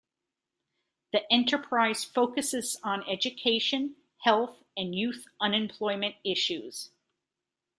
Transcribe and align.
The 1.13 1.31
enterprise 1.31 2.03
focuses 2.03 2.75
on 2.81 3.07
education, 3.07 3.97
health 4.23 4.63
and 4.75 4.95
youth 4.95 5.27
unemployment 5.39 6.15
issues. 6.23 6.89